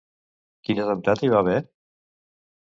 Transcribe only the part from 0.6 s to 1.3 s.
Quin atemptat